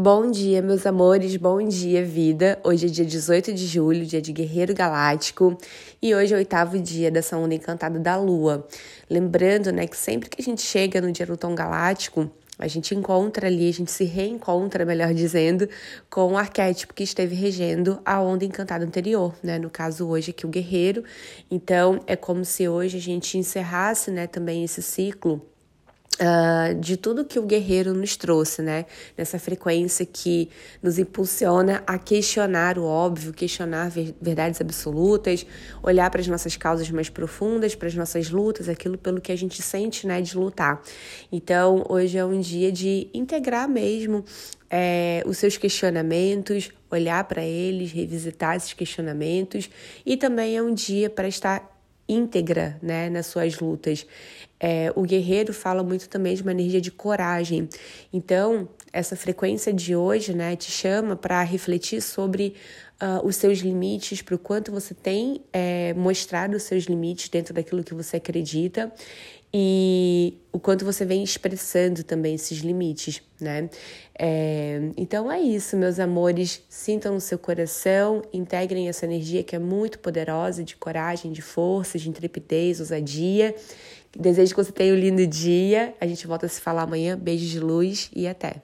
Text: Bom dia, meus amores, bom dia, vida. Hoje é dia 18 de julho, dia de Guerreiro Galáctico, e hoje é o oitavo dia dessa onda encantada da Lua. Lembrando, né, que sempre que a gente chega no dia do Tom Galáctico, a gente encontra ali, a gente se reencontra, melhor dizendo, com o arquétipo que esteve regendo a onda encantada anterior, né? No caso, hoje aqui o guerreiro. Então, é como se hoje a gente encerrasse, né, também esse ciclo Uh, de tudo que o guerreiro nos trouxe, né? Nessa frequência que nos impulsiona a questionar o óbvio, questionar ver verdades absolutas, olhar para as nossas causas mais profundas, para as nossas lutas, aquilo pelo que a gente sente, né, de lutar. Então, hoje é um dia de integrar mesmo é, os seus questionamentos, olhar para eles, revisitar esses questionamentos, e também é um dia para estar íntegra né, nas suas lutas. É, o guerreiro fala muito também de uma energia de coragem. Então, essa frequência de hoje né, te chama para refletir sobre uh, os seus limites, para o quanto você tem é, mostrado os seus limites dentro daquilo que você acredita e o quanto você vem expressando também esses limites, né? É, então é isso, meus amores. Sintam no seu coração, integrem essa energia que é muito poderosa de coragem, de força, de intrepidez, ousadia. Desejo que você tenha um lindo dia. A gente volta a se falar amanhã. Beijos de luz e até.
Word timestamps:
Bom 0.00 0.30
dia, 0.30 0.62
meus 0.62 0.86
amores, 0.86 1.36
bom 1.36 1.60
dia, 1.60 2.04
vida. 2.04 2.56
Hoje 2.62 2.86
é 2.86 2.88
dia 2.88 3.04
18 3.04 3.52
de 3.52 3.66
julho, 3.66 4.06
dia 4.06 4.22
de 4.22 4.32
Guerreiro 4.32 4.72
Galáctico, 4.72 5.58
e 6.00 6.14
hoje 6.14 6.32
é 6.32 6.36
o 6.36 6.38
oitavo 6.38 6.78
dia 6.78 7.10
dessa 7.10 7.36
onda 7.36 7.52
encantada 7.52 7.98
da 7.98 8.14
Lua. 8.14 8.64
Lembrando, 9.10 9.72
né, 9.72 9.88
que 9.88 9.96
sempre 9.96 10.30
que 10.30 10.40
a 10.40 10.44
gente 10.44 10.62
chega 10.62 11.00
no 11.00 11.10
dia 11.10 11.26
do 11.26 11.36
Tom 11.36 11.52
Galáctico, 11.52 12.30
a 12.56 12.68
gente 12.68 12.94
encontra 12.94 13.48
ali, 13.48 13.68
a 13.68 13.72
gente 13.72 13.90
se 13.90 14.04
reencontra, 14.04 14.84
melhor 14.84 15.12
dizendo, 15.12 15.68
com 16.08 16.34
o 16.34 16.38
arquétipo 16.38 16.94
que 16.94 17.02
esteve 17.02 17.34
regendo 17.34 18.00
a 18.04 18.20
onda 18.20 18.44
encantada 18.44 18.84
anterior, 18.84 19.34
né? 19.42 19.58
No 19.58 19.68
caso, 19.68 20.06
hoje 20.06 20.30
aqui 20.30 20.46
o 20.46 20.48
guerreiro. 20.48 21.02
Então, 21.50 21.98
é 22.06 22.14
como 22.14 22.44
se 22.44 22.68
hoje 22.68 22.98
a 22.98 23.00
gente 23.00 23.36
encerrasse, 23.36 24.12
né, 24.12 24.28
também 24.28 24.62
esse 24.62 24.80
ciclo 24.80 25.44
Uh, 26.20 26.74
de 26.80 26.96
tudo 26.96 27.24
que 27.24 27.38
o 27.38 27.42
guerreiro 27.42 27.94
nos 27.94 28.16
trouxe, 28.16 28.60
né? 28.60 28.86
Nessa 29.16 29.38
frequência 29.38 30.04
que 30.04 30.50
nos 30.82 30.98
impulsiona 30.98 31.80
a 31.86 31.96
questionar 31.96 32.76
o 32.76 32.84
óbvio, 32.84 33.32
questionar 33.32 33.88
ver 33.88 34.12
verdades 34.20 34.60
absolutas, 34.60 35.46
olhar 35.80 36.10
para 36.10 36.20
as 36.20 36.26
nossas 36.26 36.56
causas 36.56 36.90
mais 36.90 37.08
profundas, 37.08 37.76
para 37.76 37.86
as 37.86 37.94
nossas 37.94 38.30
lutas, 38.30 38.68
aquilo 38.68 38.98
pelo 38.98 39.20
que 39.20 39.30
a 39.30 39.36
gente 39.36 39.62
sente, 39.62 40.08
né, 40.08 40.20
de 40.20 40.36
lutar. 40.36 40.82
Então, 41.30 41.86
hoje 41.88 42.18
é 42.18 42.24
um 42.24 42.40
dia 42.40 42.72
de 42.72 43.08
integrar 43.14 43.68
mesmo 43.68 44.24
é, 44.68 45.22
os 45.24 45.38
seus 45.38 45.56
questionamentos, 45.56 46.70
olhar 46.90 47.22
para 47.24 47.44
eles, 47.44 47.92
revisitar 47.92 48.56
esses 48.56 48.72
questionamentos, 48.72 49.70
e 50.04 50.16
também 50.16 50.56
é 50.56 50.62
um 50.62 50.74
dia 50.74 51.08
para 51.08 51.28
estar 51.28 51.78
íntegra 52.08 52.78
né, 52.82 53.10
nas 53.10 53.26
suas 53.26 53.58
lutas. 53.60 54.06
É, 54.60 54.92
o 54.96 55.02
guerreiro 55.02 55.52
fala 55.52 55.82
muito 55.82 56.08
também 56.08 56.34
de 56.34 56.42
uma 56.42 56.50
energia 56.50 56.80
de 56.80 56.90
coragem. 56.90 57.68
Então, 58.12 58.68
essa 58.92 59.14
frequência 59.14 59.72
de 59.72 59.94
hoje 59.94 60.34
né, 60.34 60.56
te 60.56 60.70
chama 60.70 61.14
para 61.14 61.42
refletir 61.42 62.00
sobre 62.00 62.54
uh, 63.00 63.26
os 63.26 63.36
seus 63.36 63.58
limites, 63.58 64.22
para 64.22 64.34
o 64.34 64.38
quanto 64.38 64.72
você 64.72 64.94
tem 64.94 65.40
é, 65.52 65.94
mostrado 65.94 66.56
os 66.56 66.64
seus 66.64 66.84
limites 66.84 67.28
dentro 67.28 67.54
daquilo 67.54 67.84
que 67.84 67.94
você 67.94 68.16
acredita 68.16 68.92
e 69.52 70.34
o 70.52 70.58
quanto 70.58 70.84
você 70.84 71.06
vem 71.06 71.22
expressando 71.22 72.04
também 72.04 72.34
esses 72.34 72.58
limites, 72.58 73.22
né? 73.40 73.70
É, 74.18 74.90
então 74.96 75.32
é 75.32 75.40
isso, 75.40 75.74
meus 75.76 75.98
amores. 75.98 76.62
Sintam 76.68 77.14
no 77.14 77.20
seu 77.20 77.38
coração, 77.38 78.20
integrem 78.30 78.88
essa 78.88 79.06
energia 79.06 79.42
que 79.42 79.56
é 79.56 79.58
muito 79.58 80.00
poderosa 80.00 80.62
de 80.62 80.76
coragem, 80.76 81.32
de 81.32 81.40
força, 81.40 81.98
de 81.98 82.10
intrepidez, 82.10 82.78
ousadia. 82.78 83.54
Desejo 84.18 84.52
que 84.52 84.64
você 84.64 84.72
tenha 84.72 84.92
um 84.92 84.96
lindo 84.96 85.24
dia. 85.24 85.94
A 86.00 86.06
gente 86.06 86.26
volta 86.26 86.46
a 86.46 86.48
se 86.48 86.60
falar 86.60 86.82
amanhã. 86.82 87.16
Beijos 87.16 87.48
de 87.48 87.60
luz 87.60 88.10
e 88.12 88.26
até. 88.26 88.56